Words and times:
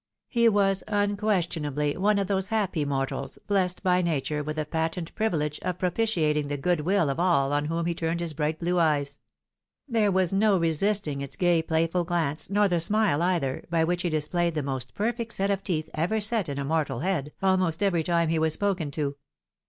He 0.29 0.49
was 0.49 0.83
unquestionably 0.87 1.95
one 1.95 2.17
of 2.17 2.25
those 2.25 2.47
happy 2.47 2.85
mortals, 2.85 3.37
blessed 3.45 3.83
by 3.83 4.01
nature 4.01 4.41
with 4.41 4.55
the 4.55 4.65
patent 4.65 5.13
privilege 5.13 5.59
of 5.59 5.77
propitiating 5.77 6.47
the 6.47 6.57
good 6.57 6.81
will 6.81 7.07
of 7.07 7.19
all 7.19 7.53
on 7.53 7.65
whom 7.65 7.85
he 7.85 7.93
turned 7.93 8.19
his 8.19 8.33
bright 8.33 8.57
blue 8.57 8.79
eye. 8.79 9.05
There 9.87 10.11
was 10.11 10.33
no 10.33 10.57
resisting 10.57 11.21
its 11.21 11.35
gay 11.35 11.61
playful 11.61 12.03
glance, 12.03 12.49
nor 12.49 12.67
the 12.67 12.79
smile 12.79 13.21
either, 13.21 13.63
by 13.69 13.83
which 13.83 14.01
he 14.01 14.09
displayed 14.09 14.55
the 14.55 14.63
most 14.63 14.95
perfect 14.95 15.33
set 15.33 15.51
of 15.51 15.63
teeth 15.63 15.87
ever 15.93 16.19
set 16.19 16.49
in 16.49 16.57
a 16.57 16.65
mortal 16.65 17.01
head, 17.01 17.31
almost 17.43 17.83
every 17.83 18.01
time 18.01 18.29
he 18.29 18.37
*as 18.43 18.53
spoken 18.53 18.89
to. 18.89 19.17